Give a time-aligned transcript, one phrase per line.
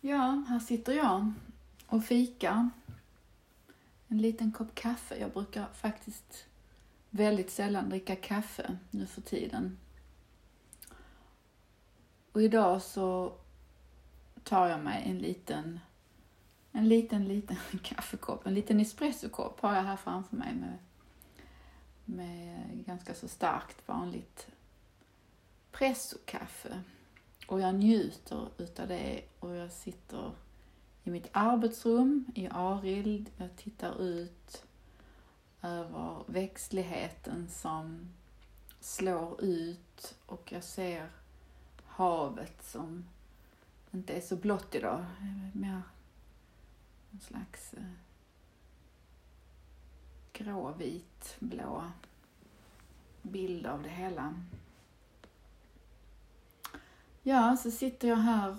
[0.00, 1.32] Ja, här sitter jag
[1.86, 2.70] och fikar.
[4.08, 5.16] En liten kopp kaffe.
[5.18, 6.46] Jag brukar faktiskt
[7.10, 9.78] väldigt sällan dricka kaffe nu för tiden.
[12.32, 13.32] Och idag så
[14.42, 15.80] tar jag mig en liten,
[16.72, 20.78] en liten, liten kaffekopp, en liten espressokopp har jag här framför mig med,
[22.04, 24.46] med ganska så starkt vanligt
[25.72, 26.82] pressokaffe.
[27.46, 30.32] Och jag njuter utav det och jag sitter
[31.04, 33.30] i mitt arbetsrum i Arild.
[33.36, 34.64] Jag tittar ut
[35.62, 38.12] över växtligheten som
[38.80, 41.10] slår ut och jag ser
[41.84, 43.04] havet som
[43.90, 45.04] inte är så blått idag.
[45.54, 45.82] Mer
[47.10, 47.82] en slags eh,
[50.32, 51.84] gråvit, blå
[53.22, 54.34] bild av det hela.
[57.28, 58.56] Ja, så sitter jag här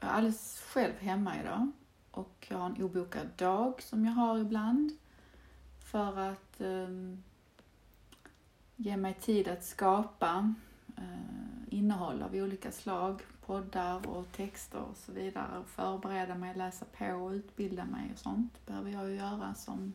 [0.00, 1.70] jag är alldeles själv hemma idag.
[2.10, 4.92] Och jag har en obokad dag som jag har ibland.
[5.78, 6.88] För att eh,
[8.76, 10.54] ge mig tid att skapa
[10.96, 15.58] eh, innehåll av olika slag, poddar och texter och så vidare.
[15.58, 18.66] Och förbereda mig, läsa på och utbilda mig och sånt.
[18.66, 19.94] Behöver jag ju göra som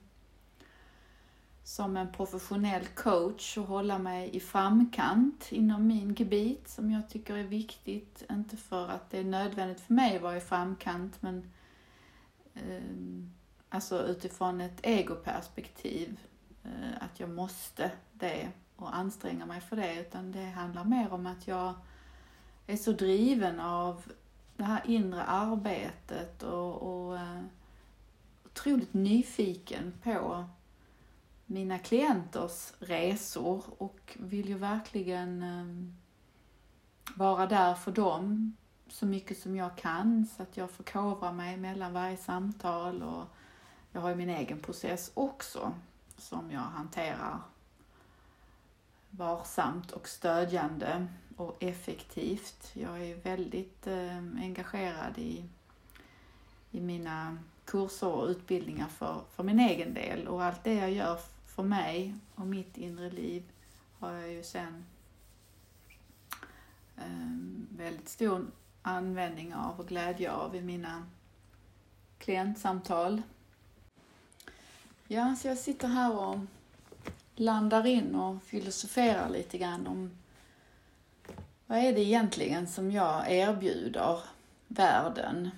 [1.70, 7.36] som en professionell coach och hålla mig i framkant inom min gebit som jag tycker
[7.36, 8.24] är viktigt.
[8.32, 11.52] Inte för att det är nödvändigt för mig att vara i framkant men
[12.54, 12.84] eh,
[13.70, 16.20] alltså utifrån ett egoperspektiv.
[16.64, 21.28] Eh, att jag måste det och anstränga mig för det utan det handlar mer om
[21.28, 21.74] att jag
[22.68, 24.12] är så driven av
[24.58, 27.42] det här inre arbetet och, och eh,
[28.46, 30.46] otroligt nyfiken på
[31.52, 35.96] mina klienters resor och vill ju verkligen ehm,
[37.16, 38.56] vara där för dem
[38.88, 43.24] så mycket som jag kan så att jag förkovrar mig mellan varje samtal och
[43.92, 45.74] jag har ju min egen process också
[46.18, 47.40] som jag hanterar
[49.10, 52.72] varsamt och stödjande och effektivt.
[52.74, 55.46] Jag är väldigt eh, engagerad i,
[56.72, 61.20] i mina kurser och utbildningar för, för min egen del och allt det jag gör
[61.60, 63.44] för mig och mitt inre liv
[64.00, 64.86] har jag ju sen
[66.98, 68.48] ehm, väldigt stor
[68.82, 71.06] användning av och glädje av i mina
[72.18, 73.22] klientsamtal.
[75.08, 76.40] Ja, så jag sitter här och
[77.36, 80.12] landar in och filosoferar lite grann om
[81.66, 84.20] vad är det egentligen som jag erbjuder
[84.68, 85.50] världen?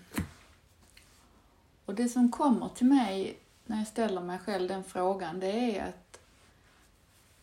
[1.85, 5.89] Och det som kommer till mig när jag ställer mig själv den frågan, det är
[5.89, 6.19] att,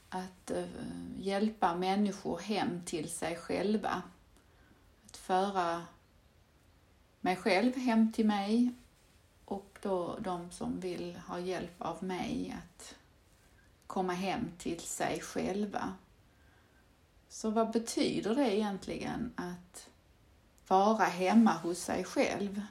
[0.09, 0.67] att uh,
[1.19, 4.03] hjälpa människor hem till sig själva.
[5.07, 5.87] Att föra
[7.21, 8.73] mig själv hem till mig
[9.45, 12.95] och då de som vill ha hjälp av mig att
[13.87, 15.95] komma hem till sig själva.
[17.29, 19.89] Så vad betyder det egentligen att
[20.69, 22.63] vara hemma hos sig själv?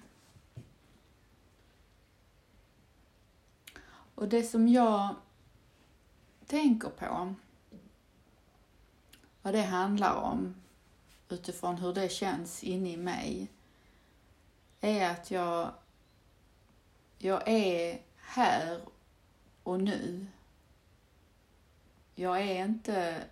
[4.17, 5.15] Och det som jag
[6.45, 7.35] tänker på,
[9.41, 10.55] vad det handlar om
[11.29, 13.47] utifrån hur det känns inne i mig,
[14.81, 15.71] är att jag,
[17.17, 18.79] jag är här
[19.63, 20.27] och nu.
[22.15, 23.23] Jag är inte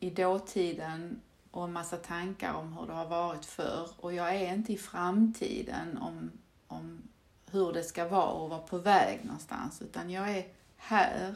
[0.00, 1.20] i dåtiden
[1.50, 4.78] och en massa tankar om hur det har varit förr och jag är inte i
[4.78, 6.30] framtiden om,
[6.66, 7.02] om
[7.52, 10.46] hur det ska vara och vara på väg någonstans, utan jag är
[10.76, 11.34] här.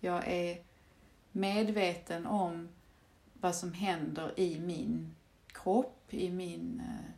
[0.00, 0.62] Jag är
[1.32, 2.68] medveten om
[3.32, 5.14] vad som händer i min
[5.46, 7.10] kropp, i min eh,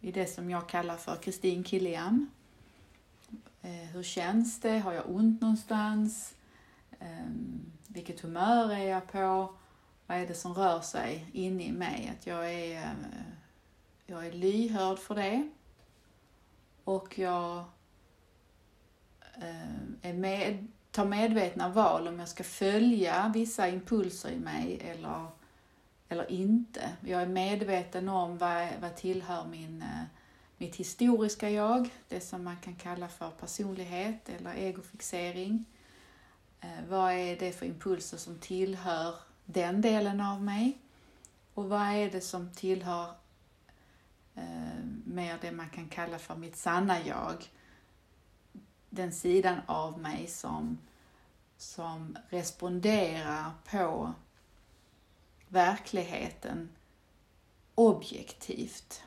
[0.00, 2.30] i det som jag kallar för Kristin Kilian.
[3.62, 4.78] Eh, hur känns det?
[4.78, 6.34] Har jag ont någonstans?
[7.00, 9.54] Ehm, vilket humör är jag på?
[10.06, 12.12] Vad är det som rör sig inne i mig?
[12.18, 12.92] Att jag är, eh,
[14.06, 15.48] jag är lyhörd för det
[16.88, 17.64] och jag
[19.40, 25.26] eh, är med, tar medvetna val om jag ska följa vissa impulser i mig eller,
[26.08, 26.90] eller inte.
[27.00, 30.04] Jag är medveten om vad, vad tillhör min, eh,
[30.58, 35.64] mitt historiska jag, det som man kan kalla för personlighet eller egofixering.
[36.60, 39.14] Eh, vad är det för impulser som tillhör
[39.44, 40.78] den delen av mig?
[41.54, 43.10] Och vad är det som tillhör
[44.38, 47.50] eh, mer det man kan kalla för mitt sanna jag.
[48.90, 50.78] Den sidan av mig som,
[51.56, 54.12] som responderar på
[55.48, 56.68] verkligheten
[57.74, 59.02] objektivt.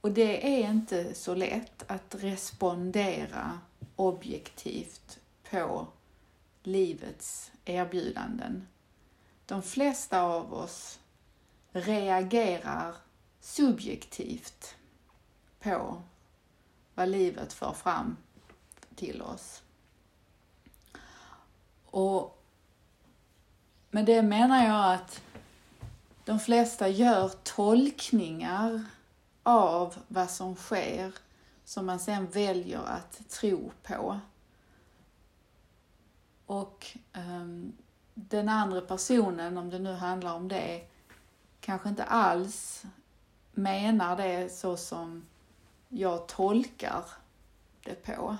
[0.00, 3.60] Och det är inte så lätt att respondera
[3.96, 5.18] objektivt
[5.50, 5.86] på
[6.62, 8.68] livets erbjudanden.
[9.46, 10.98] De flesta av oss
[11.72, 12.94] reagerar
[13.40, 14.74] subjektivt
[15.60, 16.02] på
[16.94, 18.16] vad livet för fram
[18.94, 19.62] till oss.
[21.84, 22.42] Och
[23.90, 25.22] med det menar jag att
[26.24, 28.84] de flesta gör tolkningar
[29.42, 31.14] av vad som sker
[31.64, 34.20] som man sen väljer att tro på.
[36.46, 37.72] Och um,
[38.14, 40.86] den andra personen, om det nu handlar om det,
[41.60, 42.84] kanske inte alls
[43.58, 45.26] menar det så som
[45.88, 47.04] jag tolkar
[47.84, 48.36] det på.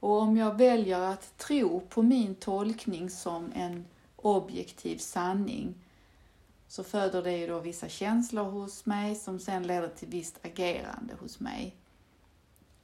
[0.00, 3.84] Och om jag väljer att tro på min tolkning som en
[4.16, 5.74] objektiv sanning
[6.68, 11.14] så föder det ju då vissa känslor hos mig som sen leder till visst agerande
[11.20, 11.76] hos mig.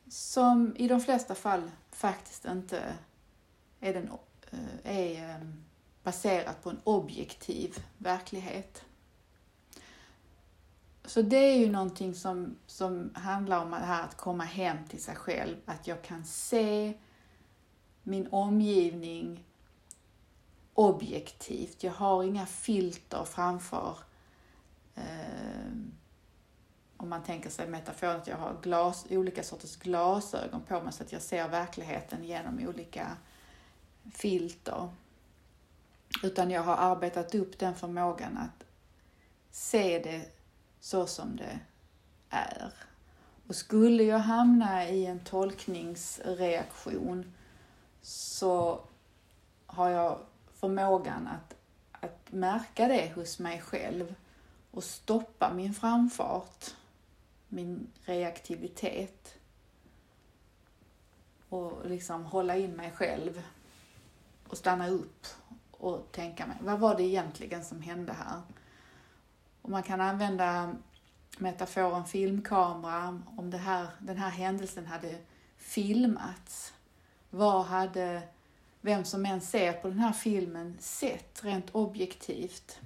[0.09, 2.97] Som i de flesta fall faktiskt inte
[3.81, 4.11] är, den,
[4.50, 5.47] eh, är eh,
[6.03, 8.85] baserat på en objektiv verklighet.
[11.05, 15.03] Så det är ju någonting som, som handlar om det här att komma hem till
[15.03, 16.93] sig själv, att jag kan se
[18.03, 19.45] min omgivning
[20.75, 21.83] objektivt.
[21.83, 23.99] Jag har inga filter framför
[24.95, 25.05] eh,
[26.97, 31.03] om man tänker sig metaforen att jag har glas, olika sorters glasögon på mig så
[31.03, 33.17] att jag ser verkligheten genom olika
[34.12, 34.89] filter.
[36.23, 38.65] Utan jag har arbetat upp den förmågan att
[39.51, 40.34] se det
[40.85, 41.59] så som det
[42.31, 42.73] är.
[43.47, 47.33] Och skulle jag hamna i en tolkningsreaktion
[48.03, 48.81] så
[49.67, 50.19] har jag
[50.55, 51.55] förmågan att,
[51.91, 54.15] att märka det hos mig själv
[54.71, 56.75] och stoppa min framfart,
[57.49, 59.35] min reaktivitet
[61.49, 63.43] och liksom hålla in mig själv
[64.49, 65.27] och stanna upp
[65.71, 68.43] och tänka mig, vad var det egentligen som hände här?
[69.65, 70.75] Och man kan använda
[71.39, 75.19] metaforen filmkamera om det här, den här händelsen hade
[75.57, 76.73] filmats.
[77.31, 78.23] Vad hade
[78.81, 82.81] vem som än ser på den här filmen sett rent objektivt?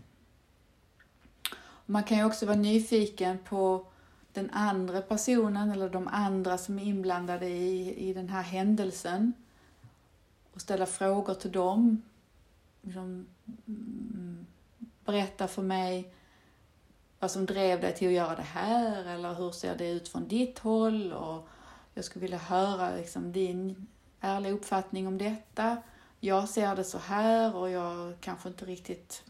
[1.86, 3.86] Man kan ju också vara nyfiken på
[4.32, 9.32] den andra personen eller de andra som är inblandade i, i den här händelsen
[10.54, 12.02] och ställa frågor till dem.
[12.82, 13.26] Liksom,
[13.66, 14.46] mm,
[15.04, 16.12] berätta för mig
[17.18, 20.28] vad som drev dig till att göra det här eller hur ser det ut från
[20.28, 21.48] ditt håll och
[21.94, 23.86] jag skulle vilja höra liksom, din
[24.20, 25.76] ärliga uppfattning om detta.
[26.20, 29.22] Jag ser det så här och jag kanske inte riktigt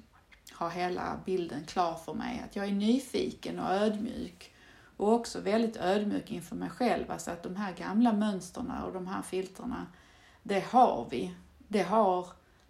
[0.52, 2.43] har hela bilden klar för mig.
[2.44, 4.55] Att jag är nyfiken och ödmjuk
[4.96, 7.11] och också väldigt ödmjuk inför mig själv.
[7.11, 9.87] Alltså att de här gamla mönstren och de här filtrerna,
[10.43, 11.35] det har vi.
[11.69, 12.26] Det har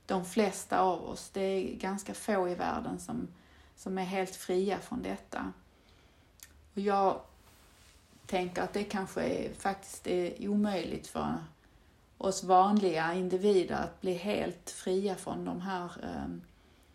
[0.06, 1.30] de flesta av oss.
[1.30, 3.28] Det är ganska få i världen som,
[3.78, 5.52] som är helt fria från detta.
[6.74, 7.20] Och jag
[8.26, 11.34] tänker att det kanske är, faktiskt är omöjligt för
[12.18, 16.42] oss vanliga individer att bli helt fria från de här ehm,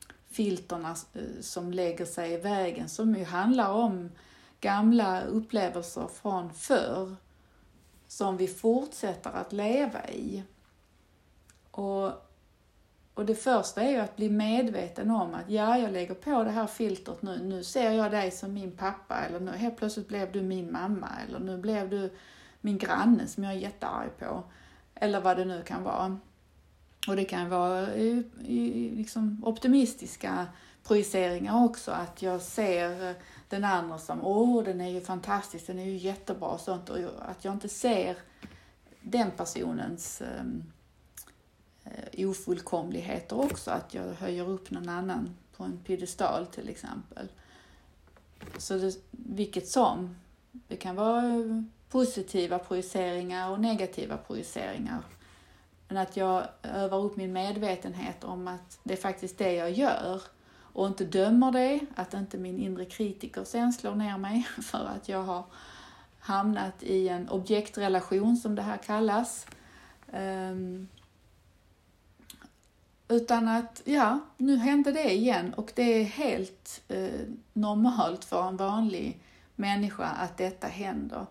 [0.08, 0.96] eh, filterna
[1.42, 4.12] som lägger sig i vägen, som ju handlar om
[4.60, 7.16] gamla upplevelser från förr
[8.08, 10.44] som vi fortsätter att leva i.
[11.72, 12.12] Och,
[13.14, 16.52] och det första är ju att bli medveten om att ja, jag lägger på det
[16.52, 17.40] här filtret nu.
[17.44, 21.10] Nu ser jag dig som min pappa eller nu helt plötsligt blev du min mamma
[21.28, 22.10] eller nu blev du
[22.62, 24.44] min granne som jag är jättearg på.
[24.96, 26.18] Eller vad det nu kan vara.
[27.08, 30.48] Och det kan vara i, i, liksom optimistiska
[30.84, 33.16] projiceringar också, att jag ser
[33.50, 36.90] den andra som, åh, den är ju fantastisk, den är ju jättebra och sånt.
[36.90, 38.18] Och att jag inte ser
[39.02, 40.73] den personens um,
[41.86, 47.28] Eh, ofullkomligheter också, att jag höjer upp någon annan på en piedestal till exempel.
[48.58, 50.16] Så det, vilket som,
[50.52, 51.24] det kan vara
[51.90, 55.02] positiva projiceringar och negativa projiceringar.
[55.88, 60.22] Men att jag övar upp min medvetenhet om att det är faktiskt det jag gör
[60.74, 65.10] och inte dömer det, att inte min inre kritiker sen slår ner mig för att
[65.10, 65.44] jag har
[66.20, 69.46] hamnat i en objektrelation som det här kallas.
[70.12, 70.88] Ehm,
[73.08, 77.22] utan att, ja, nu hände det igen och det är helt eh,
[77.54, 79.20] normalt för en vanlig
[79.56, 81.26] människa att detta händer.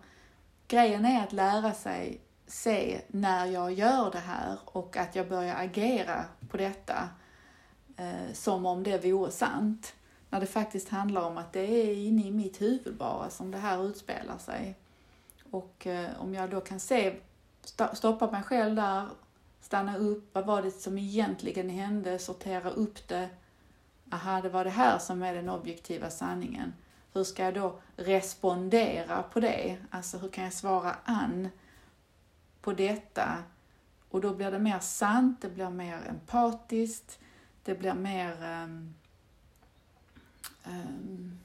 [0.67, 5.55] Grejen är att lära sig se när jag gör det här och att jag börjar
[5.55, 7.09] agera på detta
[7.97, 9.93] eh, som om det vore sant.
[10.29, 13.57] När det faktiskt handlar om att det är inne i mitt huvud bara som det
[13.57, 14.75] här utspelar sig.
[15.51, 17.15] Och eh, om jag då kan se,
[17.93, 19.07] stoppa mig själv där,
[19.63, 23.29] stanna upp, vad var det som egentligen hände, sortera upp det.
[24.11, 26.73] Aha, det var det här som är den objektiva sanningen.
[27.13, 29.77] Hur ska jag då respondera på det?
[29.89, 31.49] Alltså hur kan jag svara an
[32.61, 33.43] på detta?
[34.09, 37.19] Och då blir det mer sant, det blir mer empatiskt,
[37.63, 38.93] det blir mer um,
[40.65, 41.39] um,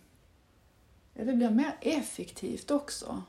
[1.15, 3.23] det blir mer effektivt också.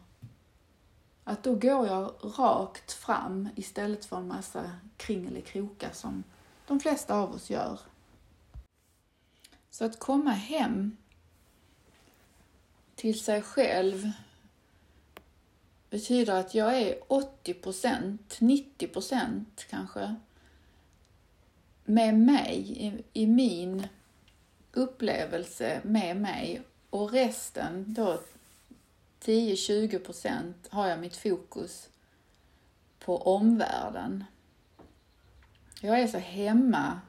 [1.24, 6.24] Att då går jag rakt fram istället för en massa kringelikrokar som
[6.68, 7.80] de flesta av oss gör.
[9.70, 10.98] Så att komma hem
[12.96, 14.12] till sig själv
[15.90, 20.16] betyder att jag är 80 procent, 90 procent kanske,
[21.86, 23.88] med mig, i, i, min
[24.74, 28.20] upplevelse med mig och resten då
[29.22, 31.90] 10-20 procent har jag mitt fokus
[33.00, 34.24] på omvärlden.
[35.82, 37.02] Jag är så hemma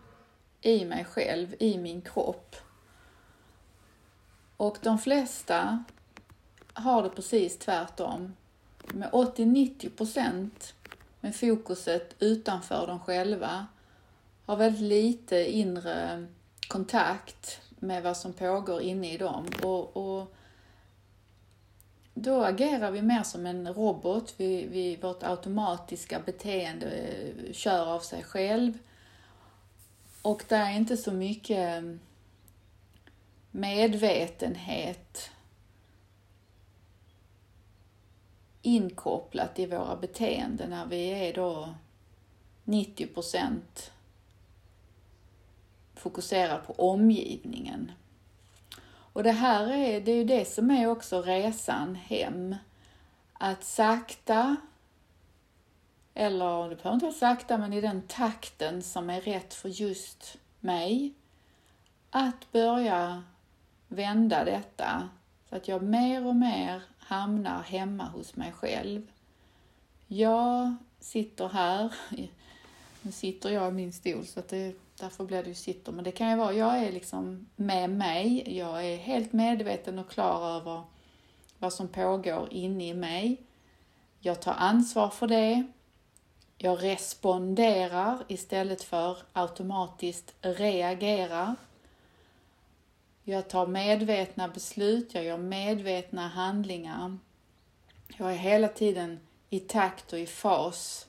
[0.60, 2.56] i mig själv, i min kropp.
[4.56, 5.84] Och de flesta
[6.72, 8.36] har det precis tvärtom.
[8.94, 10.74] Med 80-90 procent
[11.20, 13.66] med fokuset utanför dem själva
[14.46, 16.26] har väldigt lite inre
[16.68, 19.46] kontakt med vad som pågår inne i dem.
[19.62, 20.34] Och, och
[22.14, 24.34] då agerar vi mer som en robot.
[24.36, 28.78] Vi, vi, vårt automatiska beteende eh, kör av sig själv.
[30.22, 31.90] Och det är inte så mycket eh,
[33.50, 35.30] medvetenhet
[38.62, 41.74] inkopplat i våra beteenden när vi är då
[42.64, 43.92] 90 procent
[46.66, 47.92] på omgivningen.
[49.12, 52.56] Och det här är, det är ju det som är också resan hem.
[53.32, 54.56] Att sakta,
[56.14, 60.36] eller det behöver inte vara sakta, men i den takten som är rätt för just
[60.60, 61.14] mig,
[62.10, 63.22] att börja
[63.88, 65.08] vända detta
[65.48, 69.06] så att jag mer och mer hamnar hemma hos mig själv.
[70.06, 71.94] Jag sitter här,
[73.02, 76.04] nu sitter jag i min stol så att det, därför blir det ju sitter, men
[76.04, 80.56] det kan ju vara, jag är liksom med mig, jag är helt medveten och klar
[80.56, 80.82] över
[81.58, 83.42] vad som pågår inne i mig.
[84.20, 85.66] Jag tar ansvar för det.
[86.58, 91.54] Jag responderar istället för automatiskt reagerar.
[93.24, 97.18] Jag tar medvetna beslut, jag gör medvetna handlingar.
[98.16, 101.06] Jag är hela tiden i takt och i fas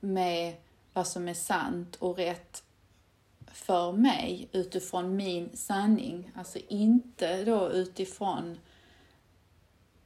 [0.00, 0.54] med
[0.92, 2.62] vad som är sant och rätt
[3.58, 6.30] för mig utifrån min sanning.
[6.34, 8.58] Alltså inte då utifrån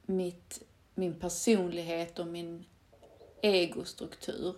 [0.05, 0.63] mitt,
[0.95, 2.65] min personlighet och min
[3.41, 4.55] egostruktur.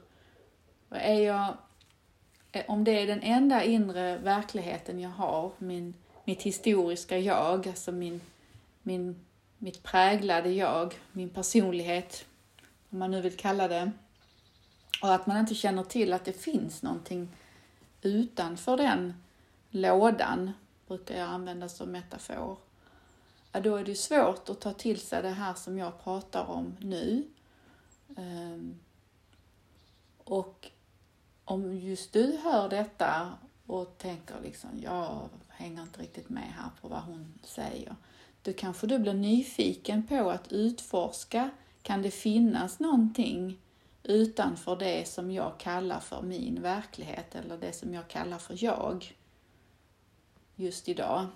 [0.90, 1.58] Och är jag,
[2.52, 5.94] eh, om det är den enda inre verkligheten jag har, min
[6.26, 8.22] mitt historiska jag, alltså min,
[8.84, 9.26] min,
[9.58, 12.26] mitt präglade jag, min personlighet,
[12.90, 13.92] om man nu vill kalla det.
[15.02, 17.28] Och att man inte känner till att det finns någonting
[18.06, 19.14] utanför den
[19.70, 20.52] lådan,
[20.88, 22.58] brukar jag använda som metafor.
[23.52, 26.78] Ja, då är det svårt att ta till sig det här som jag pratar om
[26.80, 27.28] nu.
[28.18, 28.80] Ehm,
[30.18, 30.72] och
[31.46, 33.32] om just du hör detta
[33.66, 37.96] och tänker liksom, jag hänger inte riktigt med här på vad hon säger.
[38.42, 41.50] Då kanske du blir nyfiken på att utforska,
[41.82, 43.60] kan det finnas någonting
[44.06, 49.16] utanför det som jag kallar för min verklighet eller det som jag kallar för jag
[50.56, 51.28] just idag.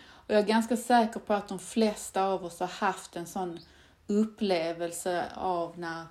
[0.00, 3.60] Och jag är ganska säker på att de flesta av oss har haft en sån
[4.06, 6.06] upplevelse av när,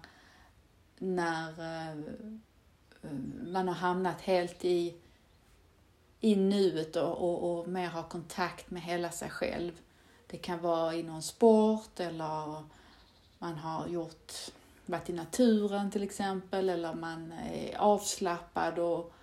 [0.98, 1.96] när eh,
[3.44, 4.96] man har hamnat helt i
[6.24, 9.72] i nuet och, och, och mer ha kontakt med hela sig själv.
[10.28, 12.64] Det kan vara i någon sport eller
[13.40, 14.34] man har gjort,
[14.86, 19.14] varit i naturen till exempel eller man är avslappad och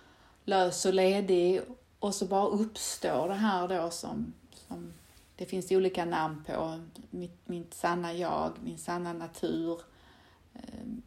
[0.45, 1.61] lös och ledig
[1.99, 4.33] och så bara uppstår det här då som,
[4.67, 4.93] som
[5.35, 9.81] det finns olika namn på, mitt, mitt sanna jag, min sanna natur,
[10.53, 11.01] ehm,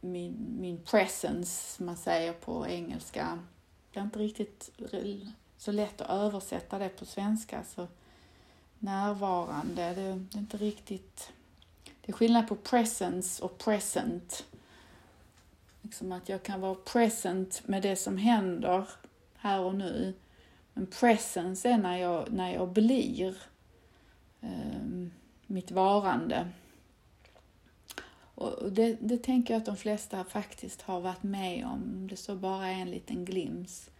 [0.00, 3.38] min, min presence som man säger på engelska
[3.96, 4.70] det är inte riktigt
[5.58, 7.64] så lätt att översätta det på svenska.
[7.64, 7.86] Så
[8.78, 11.32] närvarande, det, det är inte riktigt...
[12.06, 14.44] Det är skillnad på presence och present.
[15.82, 18.88] Liksom att jag kan vara present med det som händer
[19.36, 20.14] här och nu.
[20.72, 23.36] Men presence är när jag, när jag blir
[24.40, 25.08] eh,
[25.46, 26.48] mitt varande.
[28.34, 32.36] Och det, det tänker jag att de flesta faktiskt har varit med om, det så
[32.36, 33.90] bara är en liten glimt.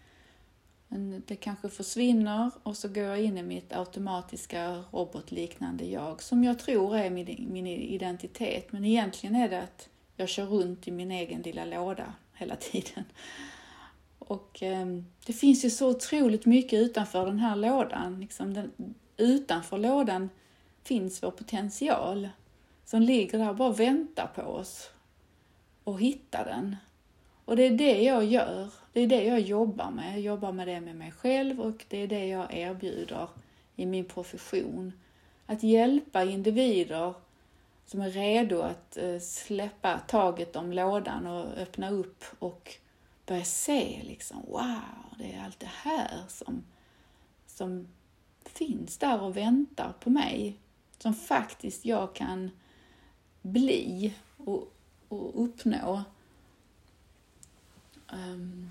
[0.97, 6.45] Men det kanske försvinner och så går jag in i mitt automatiska robotliknande jag som
[6.45, 8.73] jag tror är min, min identitet.
[8.73, 13.05] Men egentligen är det att jag kör runt i min egen lilla låda hela tiden.
[14.19, 14.87] Och eh,
[15.27, 18.21] det finns ju så otroligt mycket utanför den här lådan.
[18.21, 20.31] Liksom den, utanför lådan
[20.83, 22.29] finns vår potential
[22.85, 24.91] som ligger där och bara väntar på oss
[25.85, 26.77] och hitta den.
[27.45, 28.71] Och det är det jag gör.
[28.97, 30.13] Det är det jag jobbar med.
[30.13, 33.29] Jag jobbar med det med mig själv och det är det jag erbjuder
[33.75, 34.93] i min profession.
[35.47, 37.15] Att hjälpa individer
[37.85, 42.75] som är redo att eh, släppa taget om lådan och öppna upp och
[43.27, 46.65] börja se liksom, wow, det är allt det här som,
[47.47, 47.89] som
[48.45, 50.57] finns där och väntar på mig.
[50.99, 52.51] Som faktiskt jag kan
[53.43, 54.73] bli och,
[55.09, 56.03] och uppnå.
[58.13, 58.71] Um,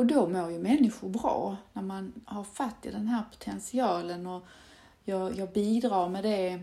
[0.00, 4.44] och då mår ju människor bra när man har fatt i den här potentialen och
[5.04, 6.62] jag, jag bidrar med det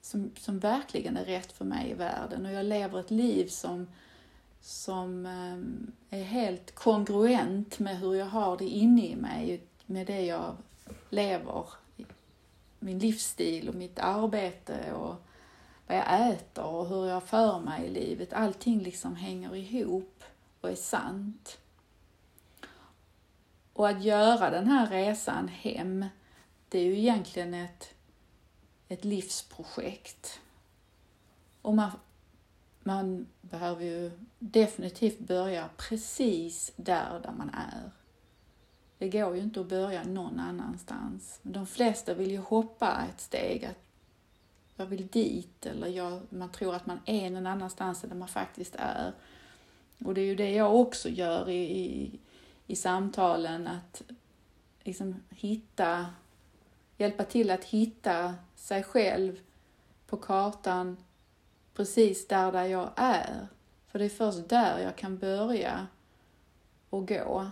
[0.00, 3.86] som, som verkligen är rätt för mig i världen och jag lever ett liv som,
[4.60, 10.20] som eh, är helt kongruent med hur jag har det inne i mig, med det
[10.20, 10.56] jag
[11.10, 11.64] lever
[12.78, 15.14] min livsstil och mitt arbete och
[15.86, 18.32] vad jag äter och hur jag för mig i livet.
[18.32, 20.24] Allting liksom hänger ihop
[20.60, 21.58] och är sant.
[23.82, 26.04] Och att göra den här resan hem,
[26.68, 27.94] det är ju egentligen ett,
[28.88, 30.40] ett livsprojekt.
[31.62, 31.90] Och man,
[32.82, 37.90] man behöver ju definitivt börja precis där, där man är.
[38.98, 41.40] Det går ju inte att börja någon annanstans.
[41.42, 43.78] De flesta vill ju hoppa ett steg, att
[44.76, 48.28] jag vill dit eller jag, man tror att man är någon annanstans än där man
[48.28, 49.12] faktiskt är.
[50.04, 52.18] Och det är ju det jag också gör i, i,
[52.72, 54.02] i samtalen, att
[54.82, 56.06] liksom hitta,
[56.96, 59.40] hjälpa till att hitta sig själv
[60.06, 60.96] på kartan
[61.74, 63.46] precis där, där jag är.
[63.86, 65.86] För det är först där jag kan börja
[66.90, 67.50] och gå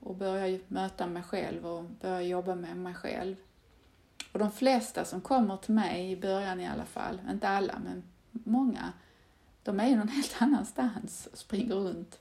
[0.00, 3.36] och börja möta mig själv och börja jobba med mig själv.
[4.32, 8.02] Och de flesta som kommer till mig, i början i alla fall, inte alla men
[8.30, 8.92] många,
[9.62, 12.18] de är ju någon helt annanstans och springer runt.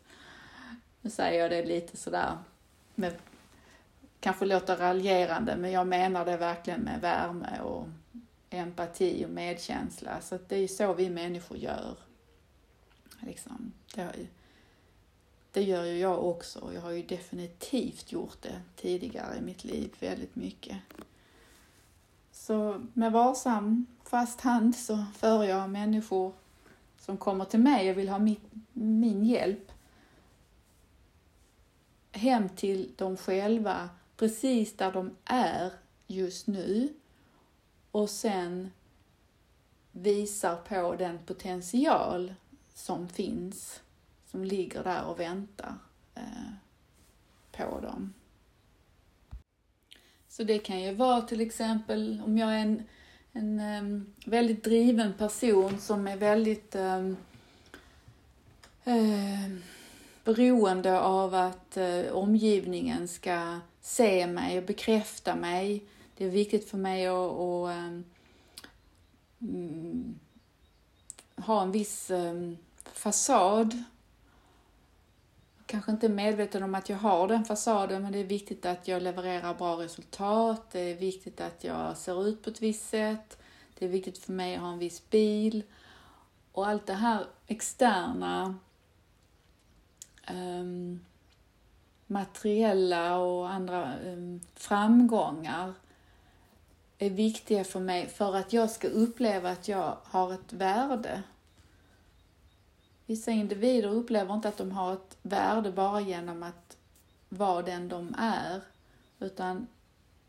[1.08, 2.38] Nu säger jag det lite sådär,
[2.96, 3.14] med,
[4.20, 7.88] kanske låter raljerande, men jag menar det verkligen med värme och
[8.50, 10.22] empati och medkänsla.
[10.22, 11.98] Så det är så vi människor gör.
[13.20, 14.28] Liksom, det,
[15.52, 16.60] det gör ju jag också.
[16.60, 20.78] och Jag har ju definitivt gjort det tidigare i mitt liv väldigt mycket.
[22.32, 26.34] Så med varsam, fast hand så för jag människor
[27.00, 28.40] som kommer till mig och vill ha min,
[28.74, 29.72] min hjälp
[32.18, 35.72] hem till dem själva, precis där de är
[36.08, 36.94] just nu
[37.92, 38.72] och sen
[39.92, 42.34] visar på den potential
[42.74, 43.82] som finns,
[44.26, 45.76] som ligger där och väntar
[46.16, 46.52] eh,
[47.52, 48.14] på dem.
[50.28, 52.84] Så det kan ju vara till exempel om jag är en,
[53.32, 57.18] en um, väldigt driven person som är väldigt um,
[58.88, 59.58] uh,
[60.28, 65.84] beroende av att eh, omgivningen ska se mig och bekräfta mig.
[66.18, 67.94] Det är viktigt för mig att, att
[69.40, 70.20] um,
[71.36, 72.58] ha en viss ehm,
[72.94, 73.84] fasad
[75.66, 78.88] kanske inte är medveten om att jag har den fasaden men det är viktigt att
[78.88, 80.72] jag levererar bra resultat.
[80.72, 83.38] Det är viktigt att jag ser ut på ett visst sätt.
[83.80, 85.64] Det är viktigt för mig att ha en viss bil.
[86.52, 88.56] Och allt det här externa
[90.32, 91.06] um,
[92.08, 95.74] materiella och andra um, framgångar
[96.98, 101.24] är viktiga för mig för att jag ska uppleva att jag har ett värde
[103.08, 106.78] Vissa individer upplever inte att de har ett värde bara genom att
[107.30, 108.62] vara den de är,
[109.20, 109.68] utan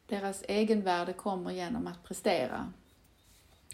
[0.07, 2.73] deras egenvärde kommer genom att prestera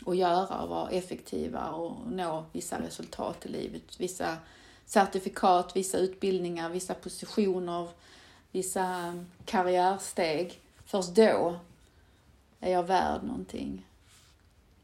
[0.04, 4.00] och göra och vara effektiva och nå vissa resultat i livet.
[4.00, 4.36] Vissa
[4.86, 7.88] certifikat, vissa utbildningar, vissa positioner,
[8.52, 10.60] vissa ehm, karriärsteg.
[10.86, 11.56] Först då
[12.60, 13.86] är jag värd någonting.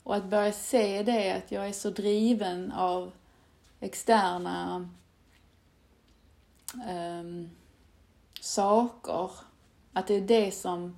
[0.03, 3.13] Och att börja se det, att jag är så driven av
[3.81, 4.89] externa
[6.89, 7.51] um,
[8.41, 9.31] saker,
[9.93, 10.97] att det är det som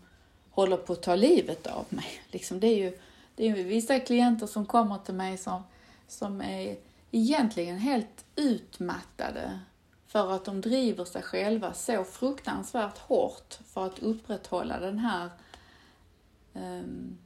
[0.51, 2.23] håller på att ta livet av mig.
[2.31, 2.99] Liksom det är ju
[3.37, 5.63] det är vissa klienter som kommer till mig som,
[6.09, 6.77] som är
[7.13, 9.61] egentligen helt utmattade
[10.07, 15.31] för att de driver sig själva så fruktansvärt hårt för att upprätthålla den här
[16.53, 17.19] um,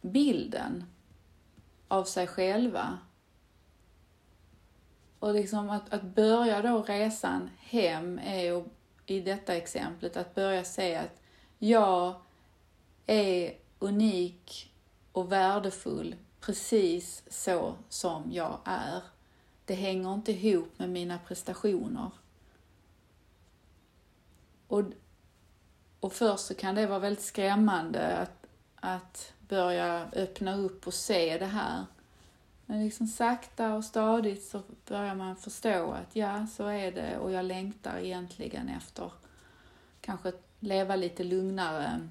[0.00, 0.84] bilden
[1.88, 2.98] av sig själva.
[5.18, 8.64] Och liksom att, att börja då resan hem är ju
[9.06, 11.20] i detta exemplet att börja se att
[11.58, 12.20] jag
[13.06, 14.72] är unik
[15.12, 19.02] och värdefull precis så som jag är.
[19.66, 22.10] Det hänger inte ihop med mina prestationer.
[24.68, 24.82] Och,
[26.00, 31.38] och först så kan det vara väldigt skrämmande att, att börja öppna upp och se
[31.38, 31.86] det här.
[32.66, 37.32] Men liksom sakta och stadigt så börjar man förstå att ja, så är det och
[37.32, 39.10] jag längtar egentligen efter
[40.00, 42.08] kanske leva lite lugnare,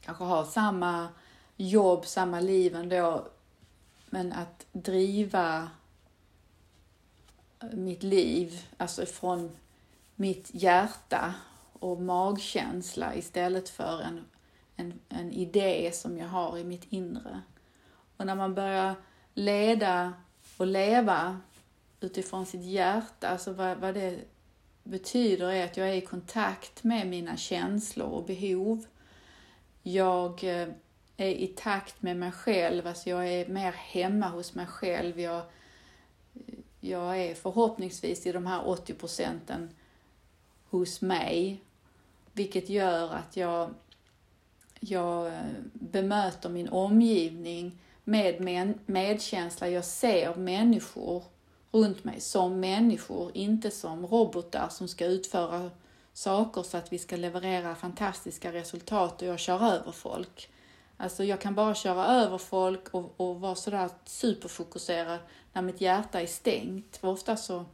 [0.00, 1.08] kanske ha samma
[1.56, 3.28] jobb, samma liv ändå,
[4.10, 5.68] men att driva
[7.72, 9.56] mitt liv, alltså från
[10.14, 11.34] mitt hjärta
[11.72, 14.24] och magkänsla istället för en,
[14.76, 17.40] en, en idé som jag har i mitt inre.
[18.16, 18.94] Och när man börjar
[19.34, 20.12] leda
[20.56, 21.40] och leva
[22.00, 24.18] utifrån sitt hjärta, alltså vad, vad det
[24.82, 28.86] betyder är att jag är i kontakt med mina känslor och behov.
[29.82, 30.68] Jag eh,
[31.16, 35.20] är i takt med mig själv, alltså jag är mer hemma hos mig själv.
[35.20, 35.42] Jag,
[36.88, 39.70] jag är förhoppningsvis i de här 80 procenten
[40.70, 41.62] hos mig,
[42.32, 43.70] vilket gör att jag,
[44.80, 45.32] jag eh,
[45.72, 49.68] bemöter min omgivning med medkänsla.
[49.68, 51.24] Jag ser människor
[51.72, 55.70] runt mig som människor, inte som robotar som ska utföra
[56.12, 60.50] saker så att vi ska leverera fantastiska resultat och jag kör över folk.
[60.96, 65.18] Alltså jag kan bara köra över folk och, och vara sådär superfokuserad
[65.58, 66.96] när mitt hjärta är stängt.
[66.96, 67.64] För ofta så,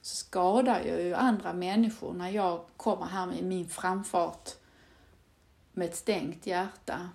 [0.00, 4.50] så skadar jag ju andra människor när jag kommer här med min framfart
[5.72, 7.08] med ett stängt hjärta.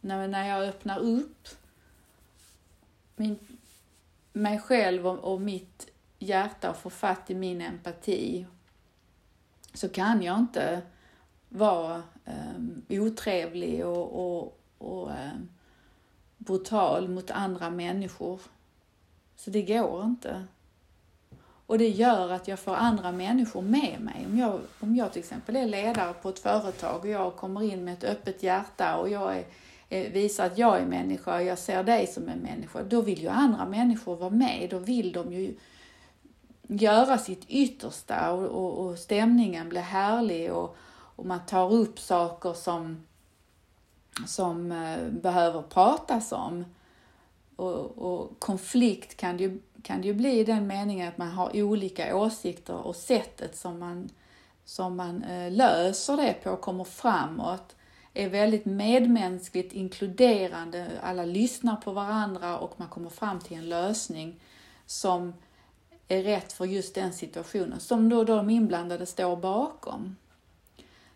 [0.00, 1.48] När, när jag öppnar upp
[3.16, 3.38] min,
[4.32, 8.46] mig själv och, och mitt hjärta och får fatt i min empati
[9.74, 10.82] så kan jag inte
[11.48, 15.48] vara um, otrevlig och, och, och um,
[16.38, 18.40] brutal mot andra människor.
[19.44, 20.44] Så det går inte.
[21.66, 24.26] Och det gör att jag får andra människor med mig.
[24.26, 27.84] Om jag, om jag till exempel är ledare på ett företag och jag kommer in
[27.84, 29.44] med ett öppet hjärta och jag är,
[29.88, 33.22] är, visar att jag är människa och jag ser dig som en människa, då vill
[33.22, 34.68] ju andra människor vara med.
[34.70, 35.54] Då vill de ju
[36.62, 40.76] göra sitt yttersta och, och, och stämningen blir härlig och,
[41.16, 43.06] och man tar upp saker som,
[44.26, 46.64] som eh, behöver pratas om.
[47.60, 51.28] Och, och, konflikt kan det, ju, kan det ju bli i den meningen att man
[51.28, 54.10] har olika åsikter och sättet som man,
[54.64, 57.76] som man eh, löser det på och kommer framåt
[58.14, 60.86] är väldigt medmänskligt inkluderande.
[61.02, 64.40] Alla lyssnar på varandra och man kommer fram till en lösning
[64.86, 65.34] som
[66.08, 70.16] är rätt för just den situationen som då de inblandade står bakom.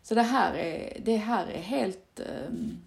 [0.03, 2.79] Så det här är, det här är helt um,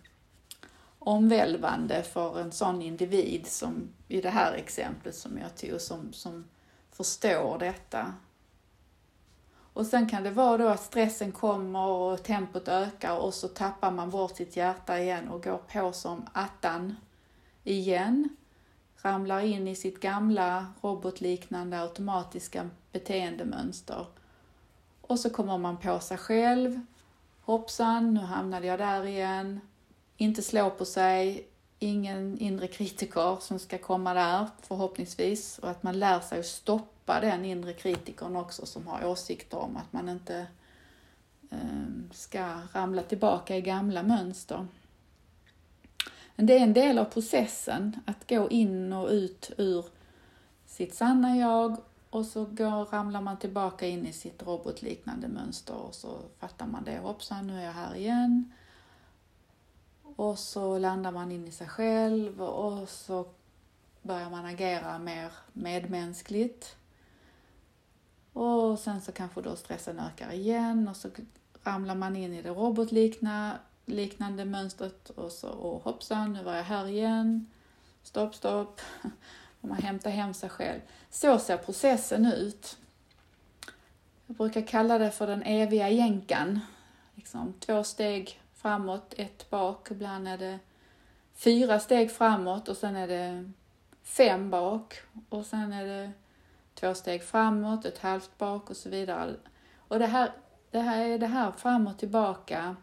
[1.08, 6.46] omvälvande för en sån individ som i det här exemplet som jag tog, som, som
[6.91, 8.13] förstår detta.
[9.74, 13.91] Och sen kan det vara då att stressen kommer och tempot ökar och så tappar
[13.91, 16.96] man bort sitt hjärta igen och går på som attan
[17.63, 18.30] igen.
[19.02, 24.06] Ramlar in i sitt gamla robotliknande automatiska beteendemönster.
[25.02, 26.82] Och så kommer man på sig själv
[27.41, 29.60] hoppsan, nu hamnade jag där igen.
[30.17, 31.47] Inte slå på sig,
[31.80, 37.19] ingen inre kritiker som ska komma där förhoppningsvis och att man lär sig att stoppa
[37.19, 40.47] den inre kritikern också som har åsikter om att man inte
[41.49, 41.58] eh,
[42.12, 44.67] ska ramla tillbaka i gamla mönster.
[46.36, 49.86] Men det är en del av processen att gå in och ut ur
[50.65, 51.77] sitt sanna jag
[52.10, 56.84] och så går, ramlar man tillbaka in i sitt robotliknande mönster och så fattar man
[56.84, 56.97] det.
[56.97, 58.53] Hoppsan, nu är jag här igen.
[60.17, 63.25] Och så landar man in i sig själv och så
[64.01, 66.75] börjar man agera mer medmänskligt.
[68.34, 71.10] Och sen så kanske då stressen ökar igen och så
[71.63, 76.88] ramlar man in i det robotliknande mönstret och så och hoppsan, nu var jag här
[76.88, 77.47] igen.
[78.03, 78.82] Stopp, stopp.
[79.62, 80.80] Och man hämtar hem sig själv.
[81.10, 82.77] Så ser processen ut.
[84.27, 86.60] jag brukar kalla det för den eviga jänkan.
[87.15, 89.91] Liksom två steg framåt, ett bak.
[89.91, 90.60] Ibland är det
[91.36, 93.51] fyra steg framåt och sen är det
[94.03, 94.95] fem bak
[95.30, 96.12] och sen är det
[96.73, 99.36] två steg framåt, ett halvt bak och så vidare.
[99.77, 100.32] Och det här,
[100.71, 102.75] det här är det här fram och tillbaka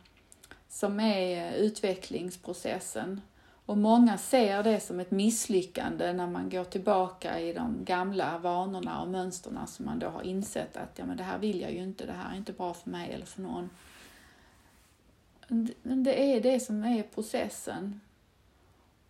[0.68, 3.20] som är utvecklingsprocessen.
[3.66, 9.02] Och många ser det som ett misslyckande när man går tillbaka i de gamla vanorna
[9.02, 11.82] och mönsterna som man då har insett att ja, men det här vill jag ju
[11.82, 13.70] inte, det här är inte bra för mig eller för någon.
[15.48, 18.00] Men det är det som är processen.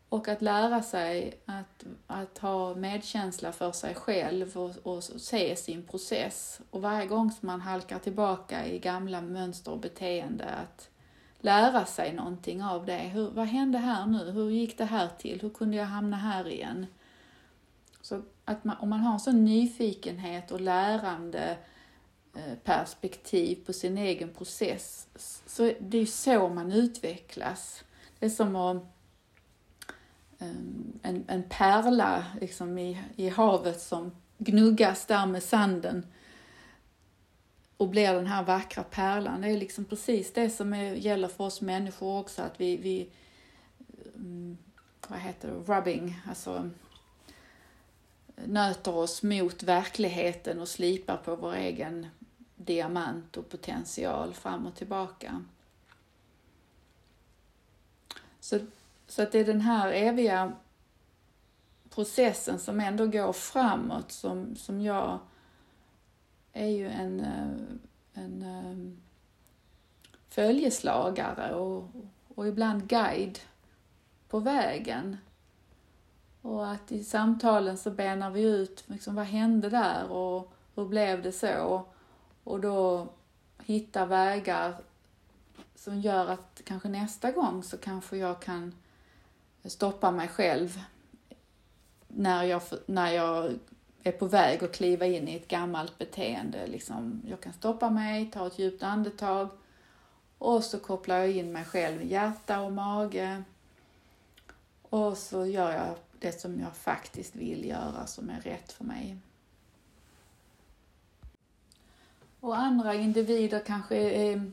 [0.09, 5.83] Och att lära sig att, att ha medkänsla för sig själv och, och se sin
[5.83, 6.61] process.
[6.71, 10.91] Och varje gång som man halkar tillbaka i gamla mönster och beteende, att
[11.39, 12.99] lära sig någonting av det.
[12.99, 14.31] Hur, vad hände här nu?
[14.31, 15.41] Hur gick det här till?
[15.41, 16.87] Hur kunde jag hamna här igen?
[18.01, 21.57] Så att man, om man har en sån nyfikenhet och lärande eh,
[22.37, 25.09] Eh, perspektiv på sin egen process,
[25.47, 27.85] så det är så man utvecklas.
[28.19, 28.77] Det är som att
[30.39, 30.49] eh,
[31.03, 36.07] en, en pärla liksom i, i havet som gnuggas där med sanden
[37.77, 39.41] och blir den här vackra pärlan.
[39.41, 43.11] Det är liksom precis det som är, gäller för oss människor också, att vi, vi
[44.15, 44.59] mm,
[45.09, 46.71] vad heter det, rubbing, alltså
[48.37, 52.07] nöter oss mot verkligheten och slipar på vår egen
[52.65, 55.45] diamant och potential fram och tillbaka.
[58.41, 58.59] Så,
[59.07, 60.53] så att det är den här eviga
[61.91, 65.19] processen som ändå går framåt som, som jag
[66.53, 68.99] är ju en, eh, en eh,
[70.29, 71.91] följeslagare och,
[72.35, 73.39] och ibland guide
[74.29, 75.17] på vägen.
[76.43, 81.23] Och att i samtalen så benar vi ut liksom, vad hände där och hur blev
[81.23, 81.87] det så?
[82.45, 83.09] Och då
[83.59, 84.77] hitta vägar
[85.75, 88.75] som gör att kanske nästa gång så kanske jag kan
[89.65, 90.81] stoppa mig själv
[92.09, 93.55] när jag, när jag
[94.03, 96.67] är på väg att kliva in i ett gammalt beteende.
[96.67, 99.49] Liksom, jag kan stoppa mig, ta ett djupt andetag
[100.39, 103.43] och så kopplar jag in mig själv i hjärta och mage.
[104.83, 109.17] Och så gör jag det som jag faktiskt vill göra, som är rätt för mig.
[112.45, 114.51] Och andra individer kanske är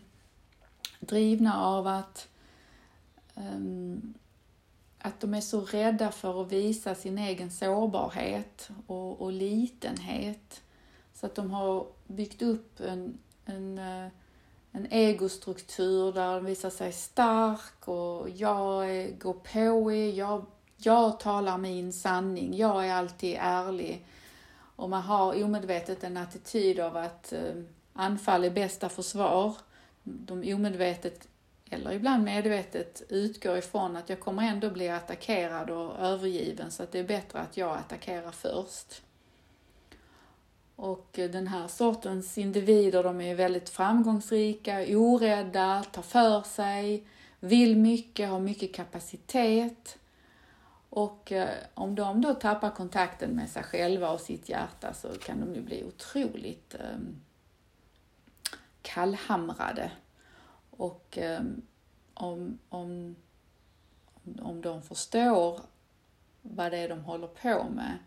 [0.99, 2.27] drivna av att
[3.36, 4.13] um,
[4.99, 10.62] att de är så rädda för att visa sin egen sårbarhet och, och litenhet.
[11.13, 14.08] Så att de har byggt upp en, en, eh,
[14.71, 20.45] en egostruktur där de visar sig stark och jag är, går på er, jag,
[20.77, 24.06] jag talar min sanning, jag är alltid ärlig.
[24.75, 29.56] Och man har omedvetet en attityd av att um, anfall är bästa försvar.
[30.04, 31.27] De omedvetet
[31.73, 36.91] eller ibland medvetet utgår ifrån att jag kommer ändå bli attackerad och övergiven så att
[36.91, 39.01] det är bättre att jag attackerar först.
[40.75, 47.04] Och den här sortens individer, de är väldigt framgångsrika, orädda, tar för sig,
[47.39, 49.97] vill mycket, har mycket kapacitet.
[50.89, 55.39] Och eh, om de då tappar kontakten med sig själva och sitt hjärta så kan
[55.39, 56.97] de ju bli otroligt eh,
[58.82, 59.91] kallhamrade
[60.70, 61.62] och um,
[62.13, 63.15] om, om,
[64.41, 65.62] om de förstår
[66.41, 67.98] vad det är de håller på med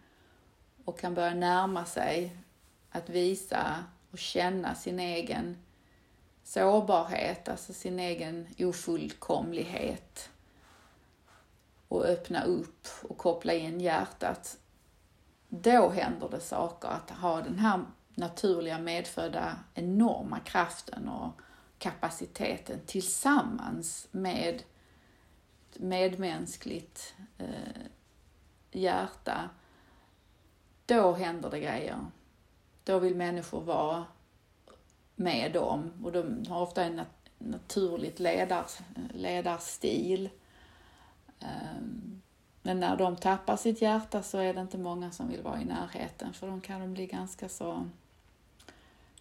[0.84, 2.36] och kan börja närma sig
[2.90, 5.56] att visa och känna sin egen
[6.42, 10.30] sårbarhet, alltså sin egen ofullkomlighet
[11.88, 14.58] och öppna upp och koppla in hjärtat.
[15.48, 21.40] Då händer det saker, att ha den här naturliga medfödda enorma kraften och
[21.78, 24.62] kapaciteten tillsammans med
[25.76, 27.82] medmänskligt eh,
[28.72, 29.50] hjärta,
[30.86, 32.06] då händer det grejer.
[32.84, 34.04] Då vill människor vara
[35.16, 38.78] med dem och de har ofta en nat naturligt ledars
[39.14, 40.30] ledarstil.
[41.40, 42.22] Um,
[42.62, 45.64] men när de tappar sitt hjärta så är det inte många som vill vara i
[45.64, 47.88] närheten för de kan de bli ganska så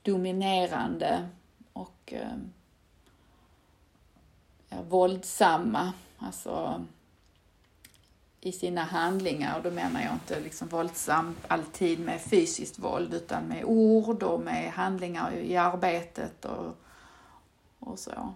[0.04, 1.30] dominerande
[1.74, 2.38] och eh,
[4.70, 6.86] ja, våldsamma, alltså
[8.42, 9.58] i sina handlingar.
[9.58, 14.40] Och då menar jag inte liksom våldsam alltid med fysiskt våld utan med ord och
[14.40, 16.78] med handlingar i arbetet och,
[17.80, 18.34] och så.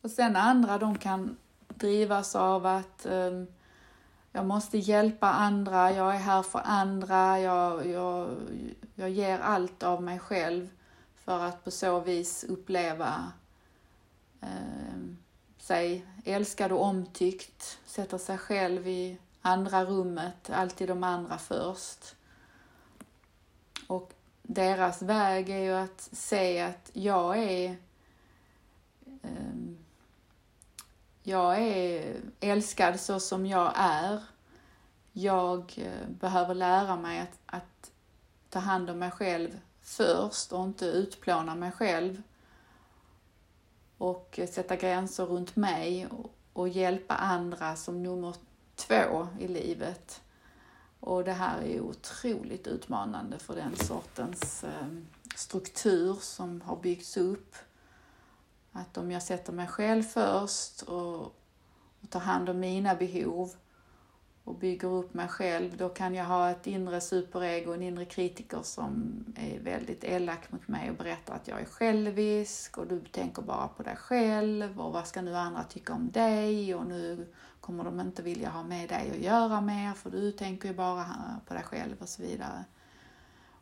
[0.00, 1.36] Och sen andra, de kan
[1.68, 3.46] drivas av att um,
[4.36, 8.36] jag måste hjälpa andra, jag är här för andra, jag, jag,
[8.94, 10.68] jag ger allt av mig själv
[11.14, 13.32] för att på så vis uppleva
[14.40, 14.98] eh,
[15.58, 22.14] sig älskad och omtyckt, sätta sig själv i andra rummet, alltid de andra först.
[23.86, 27.76] Och deras väg är ju att se att jag är
[29.22, 29.73] eh,
[31.26, 34.22] jag är älskad så som jag är.
[35.12, 37.90] Jag eh, behöver lära mig att, att
[38.50, 42.22] ta hand om mig själv först och inte utplåna mig själv.
[43.98, 46.08] Och eh, sätta gränser runt mig
[46.52, 48.34] och, hjälpa andra som nummer
[48.76, 50.22] två i livet.
[51.00, 54.86] Och det här är otroligt utmanande för den sortens eh,
[55.36, 57.54] struktur som har byggts upp.
[58.76, 61.20] Att om jag sätter mig själv först och,
[62.00, 63.50] och tar hand om mina behov
[64.44, 68.62] och bygger upp mig själv, då kan jag ha ett inre superego, en inre kritiker
[68.62, 73.42] som är väldigt elak mot mig och berättar att jag är självisk och du tänker
[73.42, 77.84] bara på dig själv och vad ska nu andra tycka om dig och nu kommer
[77.84, 81.06] de inte vilja ha med dig att göra mer för du tänker ju bara
[81.46, 82.64] på dig själv och så vidare.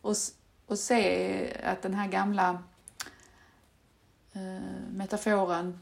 [0.00, 0.14] Och,
[0.66, 2.62] och se att den här gamla
[4.34, 5.80] Eh, metaforen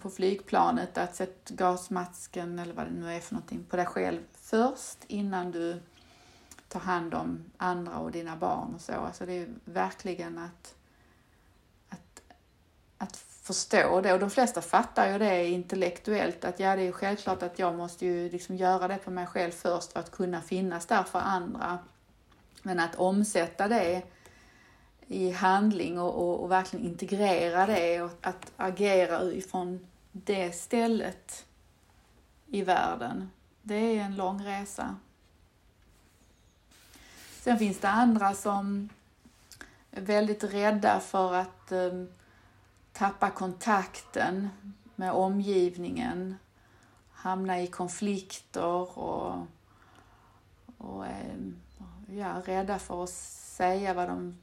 [0.00, 4.20] på flygplanet, att sätta gasmasken eller vad det nu är för någonting på dig själv
[4.34, 5.80] först innan du
[6.68, 8.92] tar hand om andra och dina barn och så.
[8.92, 10.74] Alltså det är verkligen att,
[11.88, 12.22] att,
[12.98, 16.92] att förstå det och de flesta fattar ju det intellektuellt att ja, det är ju
[16.92, 20.40] självklart att jag måste ju liksom göra det på mig själv först för att kunna
[20.40, 21.78] finnas där för andra.
[22.62, 24.02] Men att omsätta det
[25.08, 31.46] i handling och, och, och verkligen integrera det och att agera utifrån det stället
[32.46, 33.30] i världen.
[33.62, 34.96] Det är en lång resa.
[37.40, 38.88] Sen finns det andra som
[39.90, 42.04] är väldigt rädda för att eh,
[42.92, 44.48] tappa kontakten
[44.94, 46.36] med omgivningen,
[47.12, 49.46] hamna i konflikter och,
[50.78, 51.36] och eh,
[52.06, 54.38] ja, rädda för att säga vad de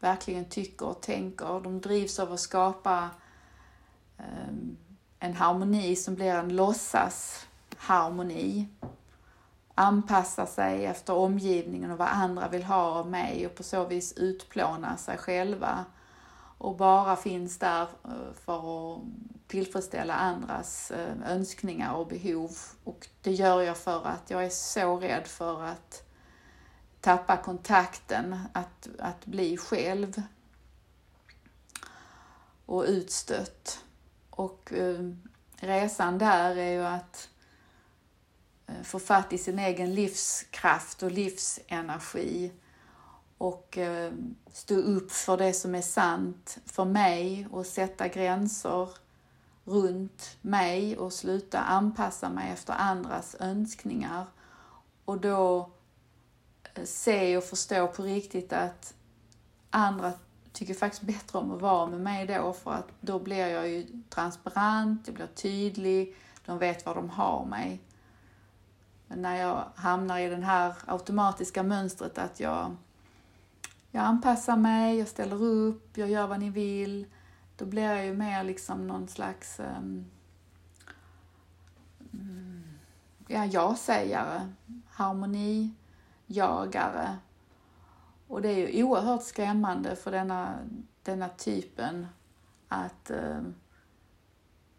[0.00, 1.60] verkligen tycker och tänker.
[1.60, 3.10] De drivs av att skapa
[4.18, 4.76] ehm,
[5.18, 8.68] en harmoni som blir en låtsas harmoni.
[9.74, 14.12] Anpassa sig efter omgivningen och vad andra vill ha av mig och på så vis
[14.12, 15.84] utplåna sig själva
[16.58, 19.02] och bara finns där eh, för att
[19.46, 22.50] tillfredsställa andras eh, önskningar och behov.
[22.84, 26.09] Och det gör jag för att jag är så rädd för att
[27.00, 30.22] tappa kontakten, att, att bli själv
[32.66, 33.84] och utstött.
[34.30, 35.10] Och eh,
[35.56, 37.28] resan där är ju att
[38.66, 42.52] eh, få fatt i sin egen livskraft och livsenergi
[43.38, 44.12] och eh,
[44.52, 48.88] stå upp för det som är sant för mig och sätta gränser
[49.64, 54.26] runt mig och sluta anpassa mig efter andras önskningar.
[55.04, 55.70] Och då
[56.84, 58.94] se och förstå på riktigt att
[59.70, 60.12] andra
[60.52, 63.86] tycker faktiskt bättre om att vara med mig då för att då blir jag ju
[64.08, 67.80] transparent, jag blir tydlig, de vet var de har mig.
[69.06, 72.76] Men när jag hamnar i det här automatiska mönstret att jag
[73.92, 77.06] jag anpassar mig, jag ställer upp, jag gör vad ni vill.
[77.56, 80.06] Då blir jag ju mer liksom någon slags um,
[83.26, 84.52] ja, ja-sägare,
[86.30, 87.16] jagare.
[88.28, 90.58] Och det är ju oerhört skrämmande för denna,
[91.02, 92.06] denna typen
[92.68, 93.40] att, eh,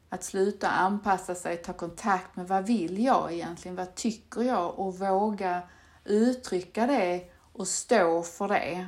[0.10, 5.00] att sluta anpassa sig, ta kontakt med vad vill jag egentligen, vad tycker jag och
[5.00, 5.62] våga
[6.06, 8.88] uttrycka det och stå för det.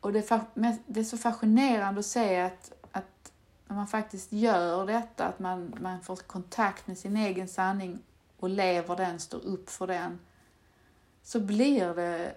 [0.00, 3.32] Och det är, det är så fascinerande att se att, att
[3.68, 8.02] när man faktiskt gör detta, att man, man får kontakt med sin egen sanning
[8.36, 10.18] och lever den, står upp för den,
[11.26, 12.34] så blir det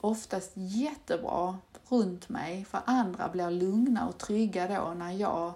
[0.00, 1.58] oftast jättebra
[1.88, 5.52] runt mig, för andra blir lugna och trygga då när jag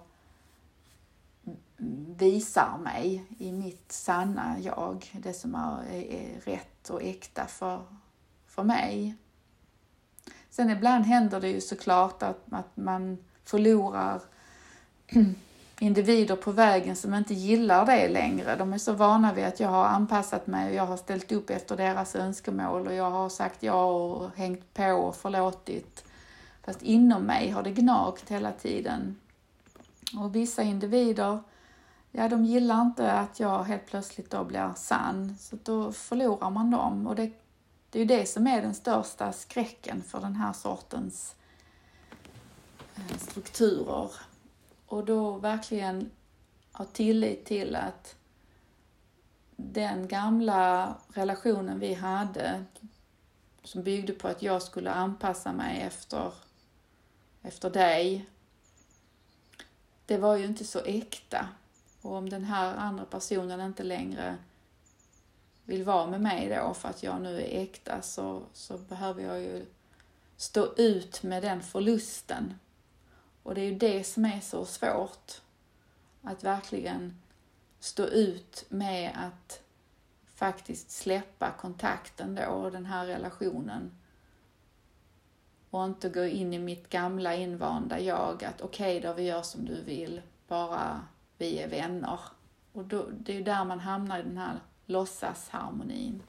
[2.16, 7.82] visar mig i mitt sanna jag, det som är, rätt och äkta för,
[8.46, 9.14] för mig.
[10.50, 14.22] Sen ibland händer det ju såklart att, att man förlorar
[15.80, 18.56] individer på vägen som inte gillar det längre.
[18.56, 21.50] De är så vana vid att jag har anpassat mig och jag har ställt upp
[21.50, 26.04] efter deras önskemål och jag har sagt ja och hängt på och förlåtit.
[26.64, 29.16] Fast inom mig har det gnagt hela tiden.
[30.18, 31.38] Och vissa individer,
[32.10, 36.70] ja, de gillar inte att jag helt plötsligt då blir sann, så då förlorar man
[36.70, 37.06] dem.
[37.06, 37.30] Och det,
[37.90, 41.34] det är ju det som är den största skräcken för den här sortens
[42.96, 44.10] eh, strukturer.
[44.86, 46.10] Och då verkligen
[46.72, 48.16] ha tillit till att
[49.56, 52.64] den gamla relationen vi hade
[53.64, 56.32] som byggde på att jag skulle anpassa mig efter,
[57.42, 58.26] efter dig.
[60.06, 61.48] Det var ju inte så äkta.
[62.02, 64.36] Och om den här andra personen inte längre
[65.64, 69.40] vill vara med mig då för att jag nu är äkta så, så behöver jag
[69.40, 69.66] ju
[70.36, 72.54] stå ut med den förlusten.
[73.46, 75.40] Och det är ju det som är så svårt.
[76.22, 77.20] Att verkligen
[77.80, 79.62] stå ut med att
[80.34, 83.92] faktiskt släppa kontakten då och den här relationen.
[85.70, 89.42] Och inte gå in i mitt gamla invanda jag att okej okay, då, vi gör
[89.42, 91.00] som du vill, bara
[91.38, 92.20] vi är vänner.
[92.72, 96.22] Och då, det är ju där man hamnar i den här låtsasharmonin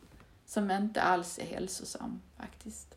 [0.45, 2.95] som inte alls är hälsosam faktiskt.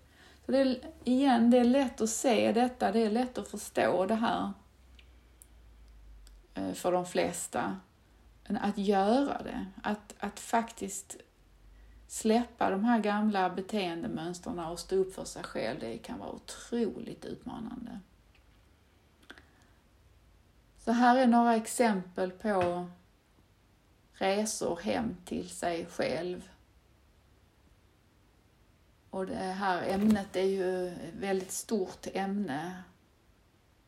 [0.51, 4.07] Så det är, igen, det är lätt att se detta, det är lätt att förstå
[4.07, 4.53] det här
[6.55, 7.77] eh, för de flesta.
[8.49, 11.17] Att göra det, att, att faktiskt
[12.07, 17.25] släppa de här gamla beteendemönstren och stå upp för sig själv, det kan vara otroligt
[17.25, 18.01] utmanande.
[20.79, 22.87] Så här är några exempel på
[24.13, 26.49] resor hem till sig själv.
[29.11, 32.83] Och det här ämnet är ju ett väldigt stort ämne.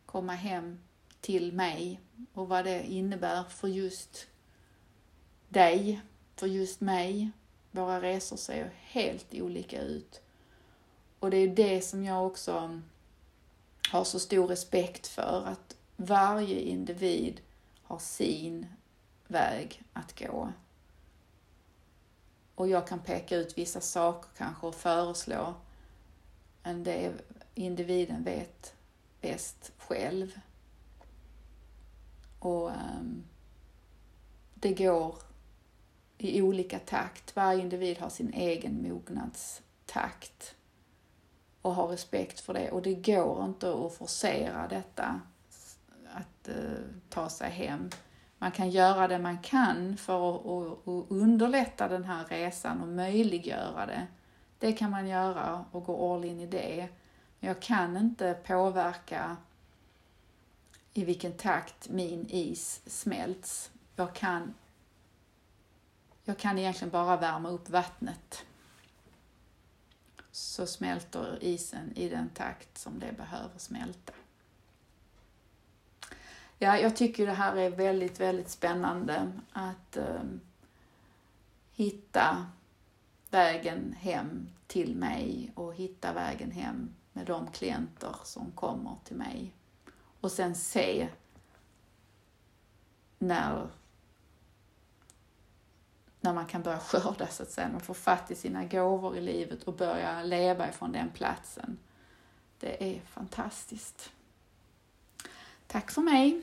[0.07, 0.79] Komma hem
[1.21, 2.01] till mig
[2.33, 4.27] och vad det innebär för just
[5.49, 6.01] dig,
[6.37, 7.31] för just mig.
[7.71, 10.21] Våra resor ser ju helt olika ut.
[11.19, 12.81] Och det är det som jag också
[13.91, 17.41] har så stor respekt för, att varje individ
[17.83, 18.67] har sin
[19.27, 20.53] väg att gå.
[22.63, 25.55] Och jag kan peka ut vissa saker kanske och föreslå,
[26.63, 27.13] men det
[27.55, 28.75] individen vet
[29.21, 30.41] bäst själv.
[32.39, 33.25] Och um,
[34.55, 35.15] det går
[36.19, 37.37] i olika takt.
[37.37, 40.55] Varje individ har sin egen mognadstakt
[41.63, 42.71] och har respekt för det.
[42.71, 45.21] Och det går inte att forcera detta,
[46.13, 47.91] att uh, ta sig hem.
[48.43, 50.79] Man kan göra det man kan för att,
[51.09, 54.07] underlätta den här resan och möjliggöra det.
[54.59, 56.89] Det kan man göra och gå all in i det.
[57.41, 59.37] Men jag kan inte påverka
[60.93, 63.71] i vilken takt min is smälts.
[63.97, 64.55] Jag kan
[66.25, 68.45] jag kan egentligen bara värma upp vattnet.
[70.31, 74.13] Så smälter isen i den takt som det behöver smälta.
[76.63, 80.23] Ja, jag tycker det här är väldigt, väldigt spännande att eh,
[81.73, 82.47] hitta
[83.31, 89.55] vägen hem till mig och hitta vägen hem med de klienter som kommer till mig.
[90.21, 91.09] Och sen se
[93.19, 93.69] när
[96.21, 99.21] när man kan börja skörda så att säga, man får fatt i sina gåvor i
[99.21, 101.79] livet och börja leva ifrån den platsen.
[102.61, 104.13] Det är fantastiskt.
[105.67, 106.43] Tack för mig!